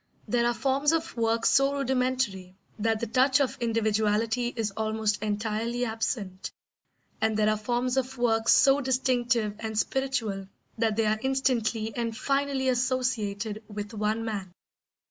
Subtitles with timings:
[0.27, 5.85] There are forms of work so rudimentary that the touch of individuality is almost entirely
[5.85, 6.49] absent,
[7.21, 10.47] and there are forms of work so distinctive and spiritual
[10.79, 14.51] that they are instantly and finally associated with one man.